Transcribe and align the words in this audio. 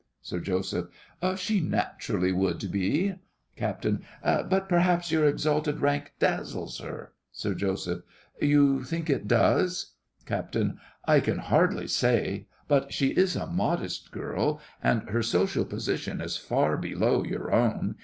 SIR 0.23 0.39
JOSEPH. 0.39 0.87
She 1.35 1.59
naturally 1.59 2.31
would 2.31 2.71
be. 2.71 3.13
CAPT. 3.55 3.85
But 4.23 4.67
perhaps 4.67 5.11
your 5.11 5.25
exalted 5.27 5.79
rank 5.79 6.13
dazzles 6.17 6.79
her. 6.79 7.13
SIR 7.31 7.53
JOSEPH. 7.53 8.01
You 8.41 8.83
think 8.83 9.11
it 9.11 9.27
does? 9.27 9.93
CAPT. 10.25 10.57
I 11.05 11.19
can 11.19 11.37
hardly 11.37 11.85
say; 11.85 12.47
but 12.67 12.91
she 12.91 13.09
is 13.09 13.35
a 13.35 13.45
modest 13.45 14.11
girl, 14.11 14.59
and 14.81 15.03
her 15.11 15.21
social 15.21 15.65
position 15.65 16.19
is 16.19 16.35
far 16.35 16.77
below 16.77 17.23
your 17.23 17.53
own. 17.53 17.93